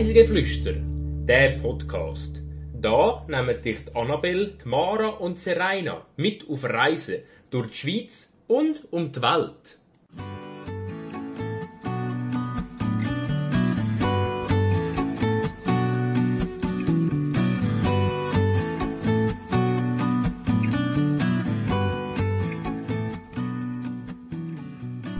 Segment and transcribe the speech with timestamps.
[0.00, 0.76] Reisegeflüster,
[1.28, 2.40] der Podcast.
[2.72, 7.16] Da nehmen dich die Annabelle, die Mara und Serena mit auf Reisen
[7.50, 9.78] durch die Schweiz und um die Welt.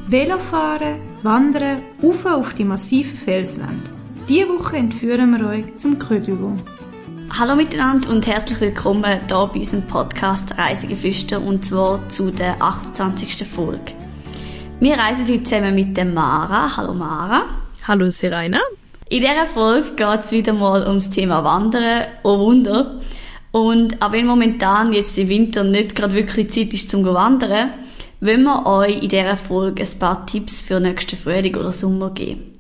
[0.09, 3.90] Velofahren, Wandern, rauf auf die massiven Felswände.
[4.31, 6.25] Diese Woche entführen wir euch zum Creux
[7.37, 13.45] Hallo miteinander und herzlich willkommen hier bei unserem Podcast Reisegeflüster und zwar zu der 28.
[13.49, 13.93] Folge.
[14.79, 16.77] Wir reisen heute zusammen mit der Mara.
[16.77, 17.43] Hallo Mara.
[17.89, 18.61] Hallo Serena.
[19.09, 22.05] In dieser Folge geht es wieder mal ums Thema Wandern.
[22.23, 23.01] Oh Wunder.
[23.51, 27.71] Und auch wenn momentan jetzt im Winter nicht gerade wirklich Zeit ist zum Wandern,
[28.21, 32.60] wollen wir euch in dieser Folge ein paar Tipps für nächsten Frühling oder Sommer geben.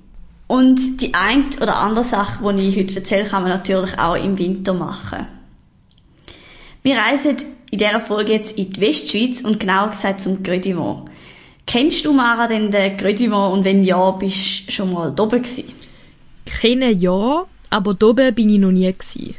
[0.51, 4.37] Und die eine oder andere Sache, die ich heute erzähle, kann man natürlich auch im
[4.37, 5.29] Winter machen.
[6.83, 7.37] Wir reisen
[7.71, 11.09] in dieser Folge jetzt in die Westschweiz und genauer gesagt zum Grödimont.
[11.69, 15.73] Kennst du, Mara, denn den Grödimont und wenn ja, bist du schon mal oben gewesen?
[16.47, 19.37] Kennen ja, aber da oben bin ich noch nie gewesen.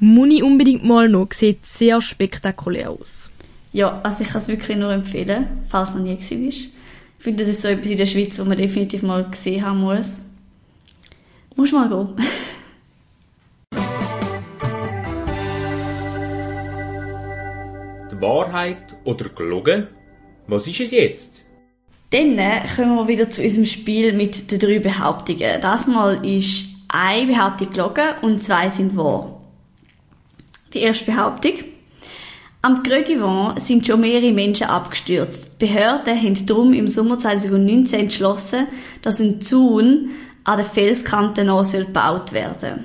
[0.00, 3.30] Muss ich unbedingt mal noch, sieht sehr spektakulär aus.
[3.72, 6.58] Ja, also ich kann es wirklich nur empfehlen, falls du noch nie gewesen bist.
[7.18, 9.80] Ich finde, das ist so etwas in der Schweiz, was man definitiv mal gesehen haben
[9.80, 10.25] muss.
[11.56, 12.14] Muss mal gehen.
[18.10, 19.86] Die Wahrheit oder gelogen?
[20.46, 21.44] Was ist es jetzt?
[22.10, 22.36] Dann
[22.76, 25.60] kommen wir wieder zu unserem Spiel mit den drei Behauptungen.
[25.62, 29.40] Das Mal ist eine Behauptung gelogen und zwei sind wahr.
[30.74, 31.54] Die erste Behauptung.
[32.60, 35.60] Am Grödivant sind schon mehrere Menschen abgestürzt.
[35.60, 38.66] Die Behörden haben darum im Sommer 2019 entschlossen,
[39.02, 40.10] dass ein Zaun
[40.46, 42.84] an der Felskante noch gebaut werden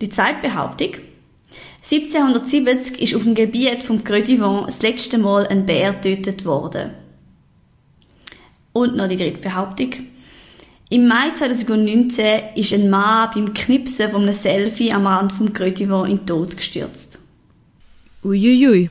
[0.00, 0.96] Die zweite Behauptung.
[1.82, 6.90] 1770 ist auf dem Gebiet vom Grödivant das letzte Mal ein Bär getötet worden.
[8.72, 9.92] Und noch die dritte Behauptung.
[10.90, 16.10] Im Mai 2019 ist ein Mann beim Knipsen von einem Selfie am Rand vom Grödivant
[16.10, 17.22] in den Tod gestürzt.
[18.24, 18.90] Uiuiui.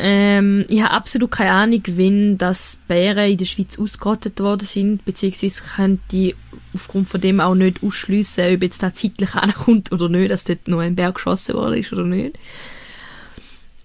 [0.00, 5.04] Ähm, ich habe absolut keine Ahnung, wenn das Bären in der Schweiz ausgerottet worden sind,
[5.04, 6.36] beziehungsweise könnte ich
[6.72, 10.68] aufgrund von dem auch nicht ausschliessen, ob jetzt da zeitlich ankommt oder nicht, dass dort
[10.68, 12.38] noch ein Bär geschossen worden ist oder nicht.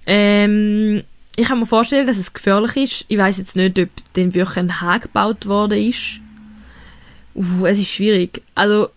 [0.06, 1.04] Ähm,
[1.36, 3.06] ich kann mir vorstellen, dass es gefährlich ist.
[3.08, 6.20] Ich weiß jetzt nicht, ob dann wirklich ein Hag gebaut worden ist.
[7.34, 8.44] Uh, es ist schwierig.
[8.54, 8.90] Also,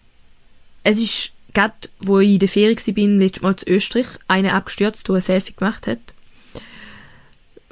[0.83, 5.09] es ist gerade, wo ich in der Ferien war, letztes Mal zu Österreich, eine abgestürzt,
[5.09, 5.98] der ein Selfie gemacht hat.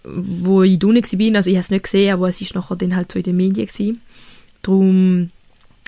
[0.05, 2.77] Wo ich da nicht war, also ich habe es nicht gesehen, aber es war nachher
[2.77, 4.01] dann halt so in den Medien gewesen.
[4.63, 5.31] Darum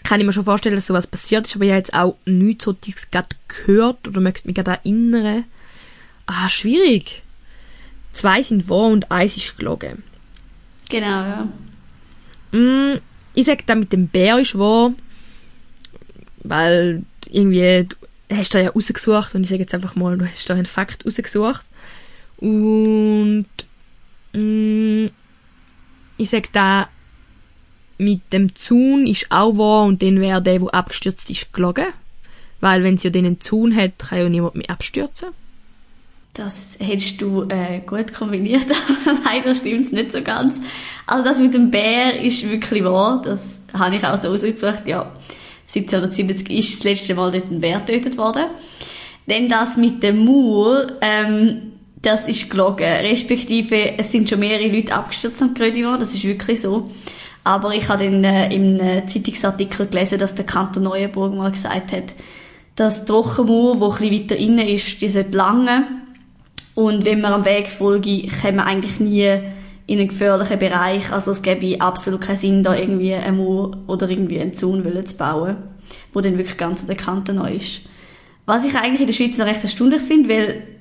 [0.03, 2.65] kann ich mir schon vorstellen, dass sowas passiert ist, aber ich habe jetzt auch nichts
[2.65, 2.75] so
[3.11, 5.45] gerade gehört oder möchte mich gerade erinnern.
[6.27, 7.23] Ah, schwierig.
[8.13, 10.03] Zwei sind wahr und eins ist gelogen.
[10.89, 11.49] Genau, ja.
[12.53, 13.01] Mm,
[13.35, 14.95] ich sage, da mit dem Bär ist wahr,
[16.43, 20.49] weil irgendwie, du hast da ja rausgesucht und ich sage jetzt einfach mal, du hast
[20.49, 21.65] da einen Fakt rausgesucht.
[22.39, 23.47] Und
[26.19, 26.89] ich sage da,
[27.99, 31.87] mit dem Zaun ist auch wahr und dann wäre der, der abgestürzt ist, gelogen.
[32.61, 35.29] Weil wenn sie ja den Zaun hat, kann ja niemand mehr abstürzen.
[36.35, 38.67] Das hättest du äh, gut kombiniert,
[39.07, 40.61] aber leider stimmt es nicht so ganz.
[41.07, 45.11] Also das mit dem Bär ist wirklich wahr, das habe ich auch so ausgesucht, ja.
[45.75, 48.47] 1770 ist das letzte Mal dort ein Bär getötet worden.
[49.27, 51.73] Denn das mit dem Mauer, ähm,
[52.07, 52.87] das ist gelogen.
[52.87, 56.89] Respektive, es sind schon mehrere Leute abgestürzt am Grödimont, das ist wirklich so.
[57.43, 61.93] Aber ich habe dann äh, im äh, Zeitungsartikel gelesen, dass der Kanton Neuenburg mal gesagt
[61.93, 62.15] hat,
[62.77, 65.85] dass die Trockenmauer, die bisschen weiter innen ist, die sollte lange.
[66.75, 69.41] Und wenn man am Weg folge, kommt man eigentlich nie
[69.87, 71.11] in einen gefährlichen Bereich.
[71.13, 75.17] Also es gäbe absolut keinen Sinn, da irgendwie eine Mauer oder irgendwie einen Zaun zu
[75.17, 75.57] bauen,
[76.13, 77.81] wo dann wirklich ganz an der Kante neu ist.
[78.45, 80.76] Was ich eigentlich in der Schweiz noch recht erstaunlich finde, weil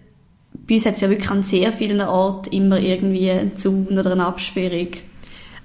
[0.67, 4.12] bei uns hat es ja wirklich an sehr vielen Orten immer irgendwie einen Zaun oder
[4.12, 4.89] eine Absperrung.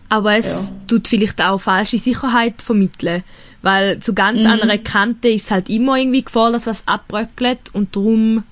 [0.09, 0.77] Aber es ja.
[0.89, 3.23] tut vielleicht auch falsche Sicherheit vermitteln.
[3.63, 4.47] Weil zu ganz mhm.
[4.49, 8.43] einer Kante ist halt immer irgendwie Gefahr, dass was abbröckelt und darum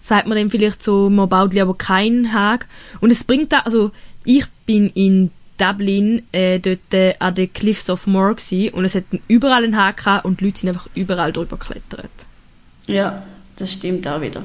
[0.00, 2.66] sagt man dann vielleicht so, man baut lieber keinen Hag.
[3.00, 3.92] Und es bringt da, also
[4.24, 8.94] ich bin in Dublin äh, dort äh, an den Cliffs of Moher gewesen, und es
[8.96, 12.10] hat überall einen Hag gehabt und die Leute sind einfach überall drüber geklettert.
[12.88, 13.22] Ja,
[13.56, 14.42] das stimmt auch wieder.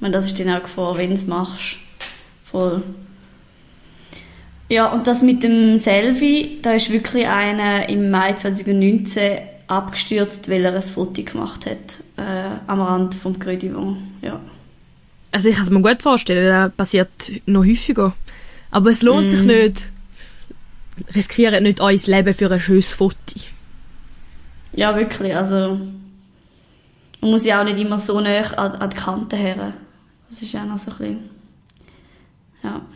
[0.00, 1.76] Meine, das ist dann auch Gefahr, wenn du es machst.
[2.44, 2.82] Voll.
[4.70, 10.64] Ja, und das mit dem Selfie, da ist wirklich einer im Mai 2019 abgestürzt, weil
[10.64, 13.64] er ein Foto gemacht hat äh, am Rand vom Vent.
[14.22, 14.40] Ja.
[15.32, 17.10] Also ich kann es mir gut vorstellen, das passiert
[17.46, 18.14] noch häufiger.
[18.70, 19.90] Aber es lohnt sich nicht,
[21.14, 23.16] riskiert nicht euer Leben für ein schönes Foto.
[24.72, 25.34] ja, wirklich.
[25.34, 25.80] Also
[27.20, 29.72] man muss ja auch nicht immer so nah an, an die Kante her.
[30.30, 31.30] Das ist ja noch so ein bisschen...
[32.62, 32.86] Ja.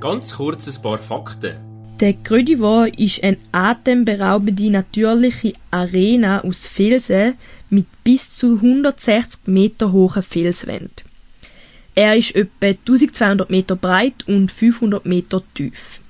[0.00, 1.56] Ganz kurz ein paar Fakten.
[2.00, 7.34] Der Vent ist eine atemberaubende natürliche Arena aus Felsen
[7.68, 11.04] mit bis zu 160 Meter hohen Felswänden.
[11.94, 16.00] Er ist etwa 1200 Meter breit und 500 Meter tief.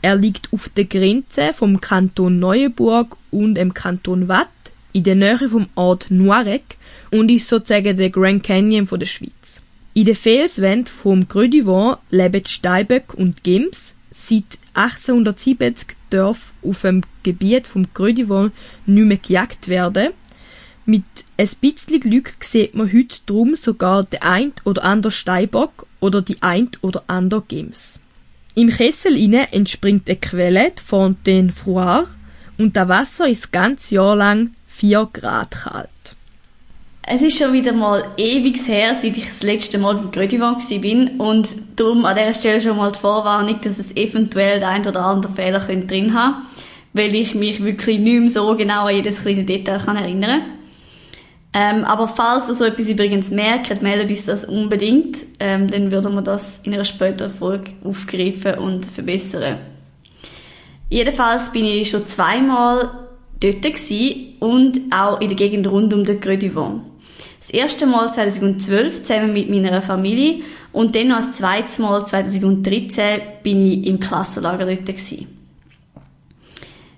[0.00, 4.48] Er liegt auf der Grenze vom Kanton Neuenburg und dem Kanton Watt
[4.92, 6.76] in der Nähe vom Ort Noirec
[7.10, 9.60] und ist sozusagen der Grand Canyon von der Schweiz.
[9.94, 13.94] In den Felswänden vom Creux leben Steinböck und Gems.
[14.10, 18.52] Seit 1870 darf auf dem Gebiet vom Creux nicht
[18.86, 20.10] mehr gejagt werden.
[20.86, 21.04] Mit
[21.36, 26.42] ein bisschen Glück sieht man heute drum sogar den ein oder andere Steinbock oder die
[26.42, 28.00] ein oder andere Gems.
[28.54, 32.08] Im Kessel inne entspringt eine Quelle, die Fontaine Froid,
[32.58, 35.88] und das Wasser ist das ganze Jahr lang 4 Grad kalt.
[37.02, 41.18] Es ist schon wieder mal ewig her, seit ich das letzte Mal beim Grödivan bin
[41.18, 45.04] und darum an dieser Stelle schon mal die Vorwarnung, dass es eventuell den ein oder
[45.04, 46.46] anderen Fehler könnte drin haben
[46.92, 50.42] weil ich mich wirklich nicht mehr so genau an jedes kleine Detail kann erinnern
[51.52, 56.14] ähm, aber falls ihr so etwas übrigens merkt, meldet uns das unbedingt, ähm, dann würden
[56.14, 59.58] wir das in einer späteren Folge aufgreifen und verbessern.
[60.88, 63.08] Jedenfalls bin ich schon zweimal
[63.40, 66.82] dort und auch in der Gegend rund um den Creux du Vent.
[67.40, 70.42] Das erste Mal 2012 zusammen mit meiner Familie
[70.72, 75.26] und dann noch das zweite Mal 2013 bin ich im Klassenlager dort gewesen.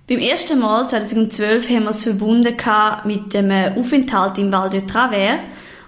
[0.09, 2.55] Beim ersten Mal 2012 haben wir es verbunden
[3.05, 5.41] mit dem Aufenthalt im Val de Travers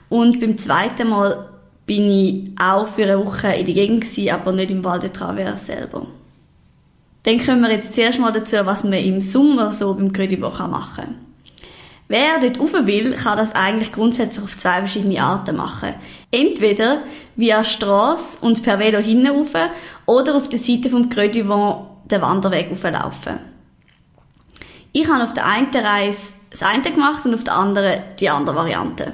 [0.09, 1.49] und beim zweiten Mal
[1.85, 5.11] bin ich auch für eine Woche in der Gegend gewesen, aber nicht im Val de
[5.11, 6.06] Travers selber.
[7.25, 10.94] Dann kommen wir jetzt zuerst mal dazu, was man im Sommer so beim Credibo machen
[10.97, 11.15] kann.
[12.06, 15.94] Wer dort rauf will, kann das eigentlich grundsätzlich auf zwei verschiedene Arten machen.
[16.31, 17.03] Entweder
[17.35, 19.55] via Strasse und per Velo hinauf
[20.05, 23.38] oder auf der Seite vom Credivo den Wanderweg auflaufen.
[24.93, 28.55] Ich habe auf der einen Reise das eine gemacht und auf der anderen die andere
[28.55, 29.12] Variante.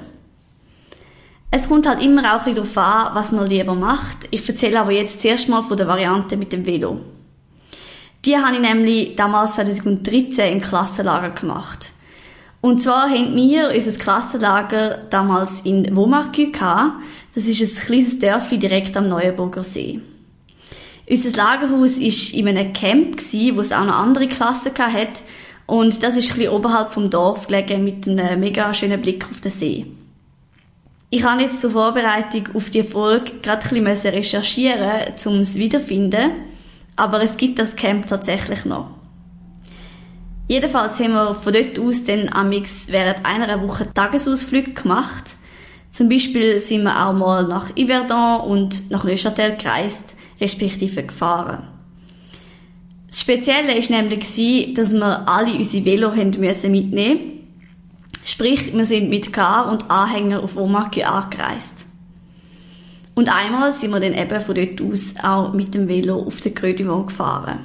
[1.49, 4.27] Es kommt halt immer auch ein bisschen darauf an, was man lieber macht.
[4.31, 6.99] Ich erzähle aber jetzt zuerst mal von der Variante mit dem Velo.
[8.25, 11.91] Die habe ich nämlich damals 2013 im Klassenlager gemacht.
[12.61, 17.03] Und zwar haben wir unser Klassenlager damals in Womarkü gehabt.
[17.33, 19.99] Das ist ein kleines Dörfli direkt am Neuenburger See.
[21.09, 23.17] Unser Lagerhaus war in einem Camp,
[23.55, 25.23] wo es auch noch andere Klassen hatte.
[25.65, 29.41] Und das ist ein bisschen oberhalb vom Dorf gelegen mit einem mega schönen Blick auf
[29.41, 29.87] den See.
[31.09, 36.50] Ich habe jetzt zur Vorbereitung auf die Folge gerade ein bisschen recherchieren, um es wiederzufinden.
[37.01, 38.91] Aber es gibt das Camp tatsächlich noch.
[40.47, 45.35] Jedenfalls haben wir von dort aus dann amix während einer Woche Tagesausflüge gemacht.
[45.91, 51.69] Zum Beispiel sind wir auch mal nach Yverdon und nach Neuchâtel gereist, respektive gefahren.
[53.07, 57.31] Das Spezielle war nämlich, dass wir alle unsere Velo mitnehmen mussten.
[58.23, 61.87] Sprich, wir sind mit Car und Anhänger auf Omakü angereist.
[63.15, 66.55] Und einmal sind wir dann eben von dort aus auch mit dem Velo auf den
[66.57, 67.59] Vent gefahren.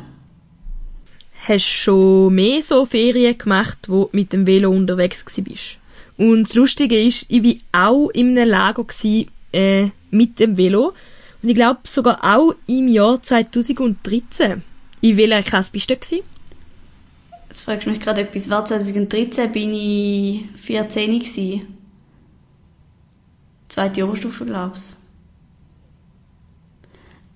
[1.49, 5.79] Hast du schon mehr so Ferien gemacht, wo du mit dem Velo unterwegs warst?
[6.17, 10.95] Und das Lustige ist, ich war auch in einem Lager gewesen, äh, mit dem Velo.
[11.43, 14.63] Und ich glaube sogar auch im Jahr 2013.
[15.03, 16.25] In welcher Klasse bist du gewesen?
[17.49, 18.51] Jetzt fragst du mich gerade etwas.
[18.51, 21.63] War 2013 bin ich 14 gewesen.
[23.69, 25.06] Zweite Oberstufe, glaube ich.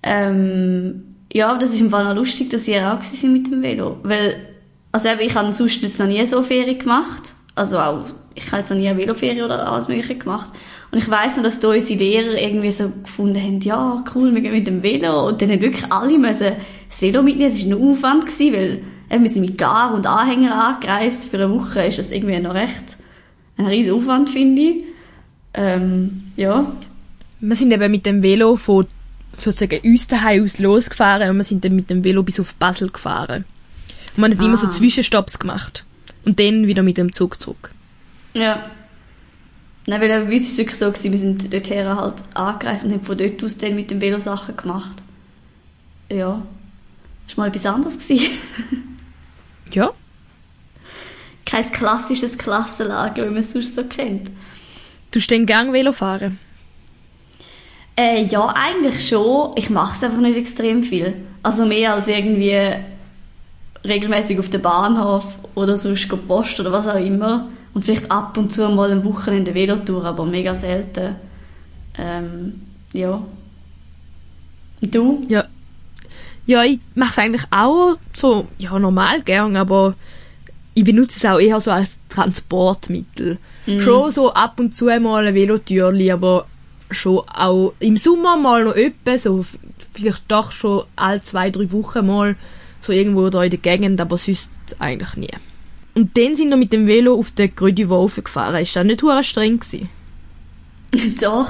[0.03, 3.97] Ähm, ja, das ist im Fall noch lustig, dass ihr auch sind mit dem Velo.
[4.03, 4.35] Weil,
[4.91, 7.35] also eben, ich habe sonst jetzt noch nie so Ferien gemacht.
[7.55, 8.05] Also auch,
[8.35, 10.51] ich habe jetzt noch nie eine Veloferie oder alles mögliche gemacht.
[10.91, 14.41] Und ich weiss noch, dass da unsere Lehrer irgendwie so gefunden haben, ja, cool, wir
[14.41, 15.27] gehen mit dem Velo.
[15.27, 16.53] Und dann haben wirklich alle müssen
[16.89, 17.51] das Velo mitnehmen.
[17.51, 21.29] Es war ein Aufwand, gewesen, weil eben, wir sind mit Gar und Anhänger angereist.
[21.29, 22.97] Für eine Woche ist das irgendwie noch recht
[23.57, 24.83] ein riesen Aufwand, finde ich.
[25.53, 26.71] Ähm, ja.
[27.39, 28.85] Wir sind eben mit dem Velo von
[29.41, 32.89] sozusagen uns daheim aus losgefahren und wir sind dann mit dem Velo bis auf Basel
[32.89, 33.45] gefahren.
[34.15, 34.45] Und man hat ah.
[34.45, 35.85] immer so Zwischenstopps gemacht.
[36.23, 37.71] Und dann wieder mit dem Zug zurück.
[38.33, 38.69] Ja.
[39.87, 42.91] Nein, weil bei uns war es wirklich so, gewesen, wir sind dorthin halt angereist und
[42.91, 44.97] haben von dort aus dann mit dem Velo Sachen gemacht.
[46.09, 46.43] Ja.
[47.27, 47.97] Das war mal etwas anderes.
[47.97, 48.31] gewesen.
[49.73, 49.91] Ja.
[51.45, 54.29] Kein klassisches Klassenlager, wie man es sonst so kennt.
[55.11, 56.39] Du hast den Gang Velo fahren?
[58.01, 59.51] Äh, ja, eigentlich schon.
[59.55, 61.13] Ich mache es einfach nicht extrem viel.
[61.43, 62.57] Also mehr als irgendwie
[63.83, 67.47] regelmäßig auf den Bahnhof oder sonst Post oder was auch immer.
[67.73, 71.15] Und vielleicht ab und zu mal ein Wochenende Velotour, aber mega selten.
[71.97, 73.21] Ähm, ja.
[74.81, 75.23] Und du?
[75.27, 75.45] Ja.
[76.47, 79.93] Ja, ich mache es eigentlich auch so, ja, normal gern, aber
[80.73, 83.37] ich benutze es auch eher so als Transportmittel.
[83.67, 86.47] Schon so ab und zu mal ein Velotürli, aber
[86.91, 89.45] schon auch im Sommer mal noch öppe, so
[89.93, 92.35] vielleicht doch schon alle zwei, drei Wochen mal
[92.79, 95.29] so irgendwo da in der Gegend, aber sonst eigentlich nie.
[95.93, 98.61] Und dann sind wir mit dem Velo auf den Grödivo gefahren.
[98.61, 99.89] Ist das nicht hure streng gewesen?
[101.21, 101.49] Doch.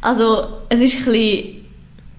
[0.00, 1.54] Also, es ist ein bisschen...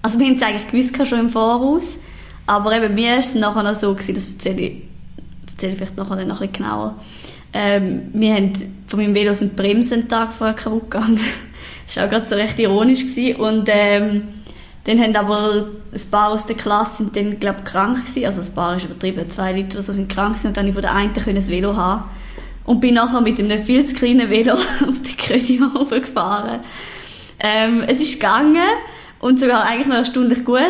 [0.02, 1.98] Also, wir haben es eigentlich gewusst schon im Voraus.
[2.46, 4.82] Aber eben, mir ist es nachher noch so gewesen, das erzähle ich,
[5.50, 6.96] erzähle ich vielleicht nachher noch ein bisschen genauer.
[7.54, 8.52] Ähm, wir haben
[8.86, 11.20] von meinem Velo sind Bremsen Tag vorher kaputt gegangen.
[11.86, 13.36] Das war auch gerade so recht ironisch gewesen.
[13.36, 14.28] Und, ähm,
[14.84, 18.26] dann haben aber ein paar aus der Klasse sind dann, glaube ich, krank gewesen.
[18.26, 20.48] Also, ein paar ist übertrieben, zwei Leute oder so sind krank gewesen.
[20.48, 22.04] Und dann habe ich von der einen ein Velo haben.
[22.64, 24.54] Und bin nachher mit einem viel zu kleinen Velo
[24.88, 26.60] auf die Krönung gefahren.
[27.40, 28.62] Ähm, es ist gegangen
[29.20, 30.60] und sogar eigentlich noch erstaunlich gut.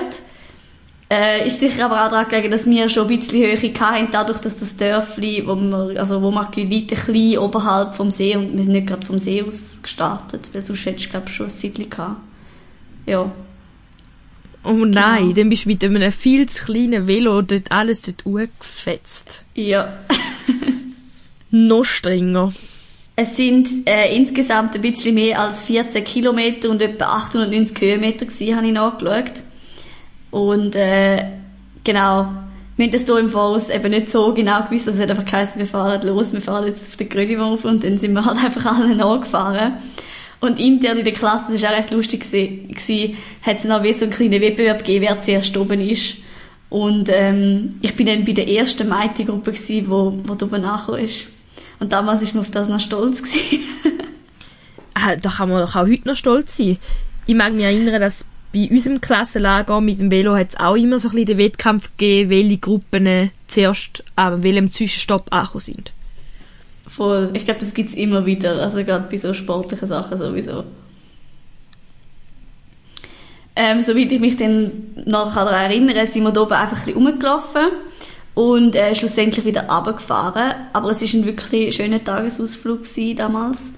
[1.11, 4.38] Äh, ist sicher aber auch daran gelegen, dass wir schon ein bisschen Höhe hatten, dadurch,
[4.38, 8.64] dass das Dörfli, wo wir, also wo wir Leute klein oberhalb vom See und wir
[8.64, 11.90] sind nicht gerade vom See aus gestartet, weil sonst hättest du, glaube schon ein Zeitchen
[11.90, 12.16] gehabt.
[13.06, 13.30] Ja.
[14.64, 19.44] Oh nein, dann bist du mit einem viel zu kleinen Velo dort alles dort hochgefetzt.
[19.54, 19.92] Ja.
[21.50, 22.52] Noch strenger.
[23.14, 28.56] Es sind äh, insgesamt ein bisschen mehr als 14 Kilometer und etwa 890 Höhenmeter gewesen,
[28.56, 29.44] habe ich nachgeschaut.
[30.34, 31.26] Und äh,
[31.84, 32.26] genau,
[32.76, 35.60] wir haben das hier im Voraus eben nicht so genau gewusst, es hat einfach geheißen,
[35.60, 38.76] wir fahren los, wir fahren jetzt auf den Grödiwurf und dann sind wir halt einfach
[38.76, 39.74] alle nachgefahren.
[40.40, 43.92] Und intern in der Klasse, das war auch recht lustig, gewesen, hat es noch wie
[43.92, 46.16] so einen kleinen Wettbewerb gegeben, wer zuerst oben ist.
[46.68, 51.28] Und ähm, ich bin dann bei der ersten Mädchengruppe, gewesen, wo, wo oben nachgekommen ist.
[51.78, 53.22] Und damals ist man auf das noch stolz.
[54.96, 56.78] Ah, da kann man doch auch heute noch stolz sein.
[57.26, 61.00] Ich mag mich erinnern, dass bei unserem Klassenlager mit dem Velo hat es auch immer
[61.00, 65.92] so ein bisschen den Wettkampf gegeben, welche Gruppen äh, zuerst an welchem Zwischenstopp angekommen sind.
[66.87, 67.30] Voll.
[67.34, 68.62] Ich glaube, das gibt's immer wieder.
[68.62, 70.64] Also gerade bei so sportlichen Sachen sowieso.
[73.56, 74.70] Ähm, soweit ich mich dann
[75.04, 77.66] noch daran erinnere, sind wir da oben einfach ein bisschen rumgelaufen
[78.34, 80.54] und äh, schlussendlich wieder runtergefahren.
[80.73, 82.82] Aber es war ein wirklich schöner Tagesausflug
[83.16, 83.73] damals.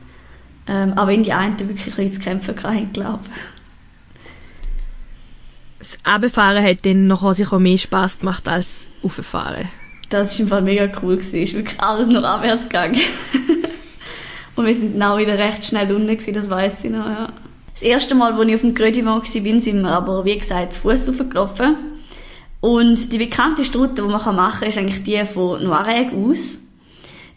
[0.68, 3.55] Ähm, aber in die einen wirklich ein bisschen zu kämpfen hatten, glaube ich.
[5.78, 9.68] Das Abfahren hat dann nachher sicher mehr Spass gemacht als Auffahren.
[10.08, 11.14] Das war im Fall mega cool.
[11.14, 13.00] Es ist wirklich alles nur abwärts gegangen.
[14.56, 17.28] und wir sind auch wieder recht schnell unten gewesen, das weiss ich noch, ja.
[17.74, 20.80] Das erste Mal, als ich auf dem Grödivan war, sind wir aber, wie gesagt, zu
[20.80, 21.76] Fuß hochgelaufen.
[22.60, 26.60] Und die bekannteste Route, die man machen kann, ist eigentlich die von Noireg aus.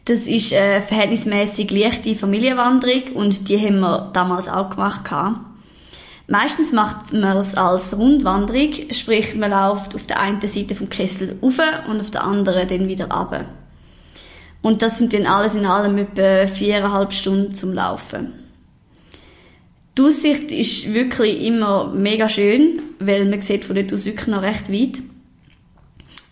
[0.05, 5.03] Das ist eine verhältnismäßig leichte Familienwanderung und die haben wir damals auch gemacht.
[5.03, 5.48] gehabt.
[6.29, 11.35] Meistens macht man es als Rundwanderung, sprich man läuft auf der einen Seite vom Kessel
[11.41, 11.59] rauf
[11.89, 13.45] und auf der anderen dann wieder runter.
[14.61, 18.33] Und das sind dann alles in allem etwa viereinhalb Stunden zum Laufen.
[19.97, 24.43] Die Aussicht ist wirklich immer mega schön, weil man sieht von dort aus wirklich noch
[24.43, 25.01] recht weit.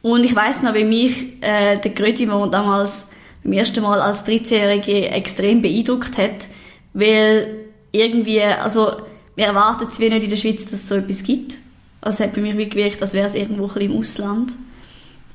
[0.03, 3.07] Und ich weiß noch, wie mich äh, der Grödimon damals
[3.43, 6.47] beim ersten Mal als 13-Jährige extrem beeindruckt hat,
[6.93, 8.91] weil irgendwie, also
[9.37, 11.59] wir erwarten es wie nicht in der Schweiz, dass es so etwas gibt.
[12.01, 14.51] Also es hat bei mir wie gewirkt, als wäre es irgendwo ein im Ausland.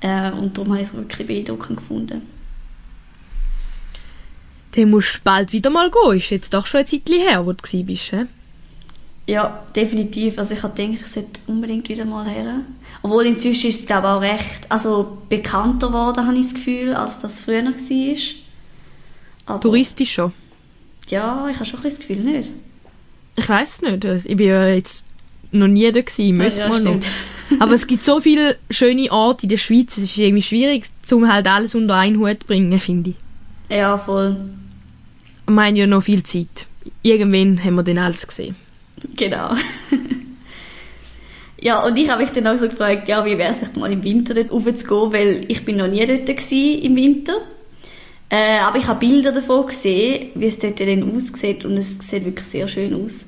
[0.00, 2.22] Äh, und darum habe ich es wirklich beeindruckend gefunden.
[4.72, 6.16] Dann musst du bald wieder mal gehen.
[6.18, 8.10] Ist jetzt doch schon ein Zeitchen her, wo du bist.
[8.10, 8.24] He?
[9.28, 10.36] Ja, definitiv.
[10.36, 12.62] Also ich habe gedacht, ich sollte unbedingt wieder mal her.
[13.02, 16.94] Obwohl inzwischen ist es glaube ich auch recht also bekannter geworden, habe ich das Gefühl,
[16.94, 18.16] als das früher war.
[19.46, 20.32] Aber, Touristisch schon.
[21.08, 22.52] Ja, ich habe schon ein bisschen das Gefühl, nicht?
[23.36, 24.04] Ich weiß nicht.
[24.04, 25.06] also Ich bin ja jetzt
[25.52, 26.36] noch nie da gewesen.
[26.36, 26.90] Müsste ja, man noch.
[26.90, 27.06] stimmt.
[27.60, 29.96] Aber es gibt so viele schöne Orte in der Schweiz.
[29.96, 33.16] Es ist irgendwie schwierig, um halt alles unter einen Hut zu bringen, finde ich.
[33.76, 34.36] Ja, voll.
[35.46, 36.66] Wir haben ja noch viel Zeit.
[37.02, 38.56] Irgendwann haben wir dann alles gesehen.
[39.16, 39.54] Genau.
[41.60, 44.02] ja, und ich habe mich dann auch so gefragt, ja, wie wäre es mal im
[44.02, 47.34] Winter dort raufzugehen, weil ich bin noch nie dort gewesen im Winter.
[48.32, 52.24] Äh, aber ich habe Bilder davon gesehen, wie es dort dann aussieht und es sieht
[52.24, 53.26] wirklich sehr schön aus.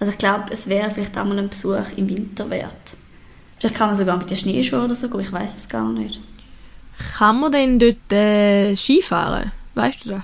[0.00, 2.96] Also ich glaube, es wäre vielleicht auch mal ein Besuch im Winter wert.
[3.58, 6.20] Vielleicht kann man sogar mit den Schneeschuhen oder so gehen, ich weiß es gar nicht.
[7.18, 9.52] Kann man denn dort äh, Skifahren?
[9.74, 10.22] Weißt du das?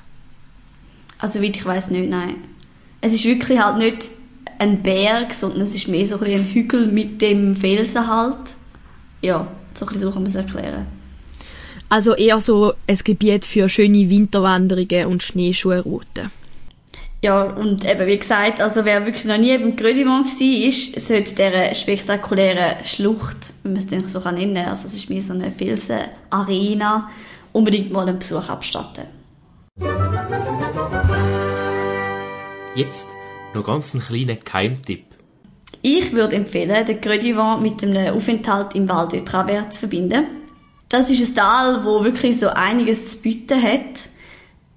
[1.19, 2.37] Also weit ich weiß nicht, nein.
[3.03, 4.12] Es ist wirklich halt nicht
[4.59, 8.55] ein Berg, sondern es ist mehr so ein, ein Hügel mit dem Felsen halt.
[9.21, 10.87] Ja, so, ein bisschen so kann man es erklären.
[11.92, 16.30] Also eher so ein Gebiet für schöne Winterwanderungen und Schneeschuhrouten.
[17.20, 21.75] Ja, und eben wie gesagt, also wer wirklich noch nie beim Grödimont war, sollte dieser
[21.75, 25.50] spektakulären Schlucht, wenn man es denn so nennen kann, also es ist mehr so eine
[25.50, 27.11] Felsen-Arena,
[27.52, 29.04] unbedingt mal einen Besuch abstatten.
[32.75, 33.06] Jetzt
[33.52, 35.04] noch ganz einen kleinen Keimtipp.
[35.82, 40.41] Ich würde empfehlen, den Grödivant mit einem Aufenthalt im Val de Travers zu verbinden.
[40.92, 44.11] Das ist ein Tal, wo wirklich so einiges zu bieten hat.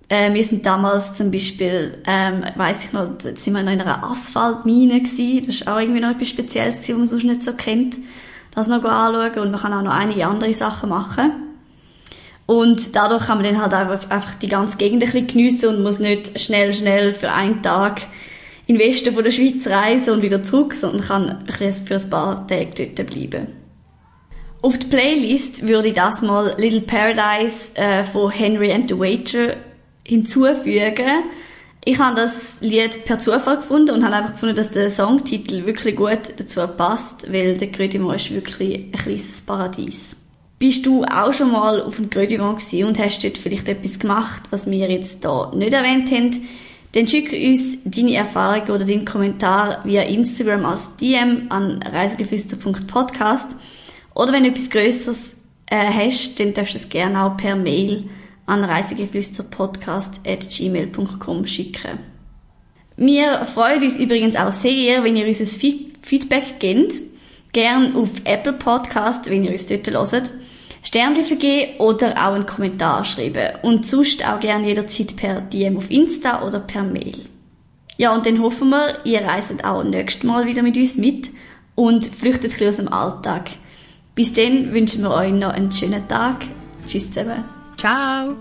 [0.08, 4.02] Äh, wir sind damals zum Beispiel, ähm, weiß ich noch, sind wir noch in einer
[4.02, 5.46] Asphaltmine gewesen.
[5.46, 7.98] Das ist auch irgendwie noch etwas Spezielles was man sonst nicht so kennt.
[8.52, 11.32] Das noch anschauen und man kann auch noch einige andere Sachen machen.
[12.46, 16.00] Und dadurch kann man dann halt einfach, die ganze Gegend ein bisschen geniessen und muss
[16.00, 18.04] nicht schnell, schnell für einen Tag
[18.68, 22.10] in den Westen von der Schweiz reisen und wieder zurück, sondern kann ein für ein
[22.10, 23.65] paar Tage dort bleiben.
[24.66, 29.58] Auf die Playlist würde ich das mal Little Paradise äh, von Henry and the Waiter
[30.04, 31.06] hinzufügen.
[31.86, 35.96] Ich habe das Lied per Zufall gefunden und habe einfach gefunden, dass der Songtitel wirklich
[35.96, 40.16] gut dazu passt, weil der Grödimont ist wirklich ein kleines Paradies.
[40.58, 44.46] Bist du auch schon mal auf dem Grödimont gewesen und hast dort vielleicht etwas gemacht,
[44.50, 46.42] was wir jetzt hier nicht erwähnt haben?
[46.94, 53.58] Dann schick uns deine Erfahrung oder deinen Kommentar via Instagram als DM an reisegeflüster.podcast
[54.16, 55.36] oder wenn du etwas Größeres
[55.70, 58.10] äh, hast, dann darfst du es gerne auch per Mail
[58.48, 62.16] an reisegeflüsterpodcast.gmail.com schicken.
[62.98, 65.48] Wir freuen uns übrigens auch sehr, wenn ihr uns ein
[66.02, 67.02] Feedback gebt.
[67.52, 70.32] Gern auf Apple Podcast, wenn ihr uns dort hört.
[70.82, 73.50] Sternchen vergeben oder auch einen Kommentar schreiben.
[73.64, 77.18] Und sonst auch gerne jederzeit per DM auf Insta oder per Mail.
[77.98, 81.32] Ja, und dann hoffen wir, ihr reist auch nächstes Mal wieder mit uns mit
[81.76, 83.50] und flüchtet ein bisschen aus dem Alltag.
[84.16, 86.46] Bis dann wünschen wir euch noch einen schönen Tag.
[86.88, 87.44] Tschüss zusammen.
[87.78, 88.36] Ciao!